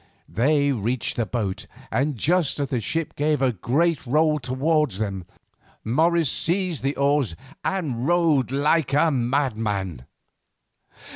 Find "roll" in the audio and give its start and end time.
4.07-4.39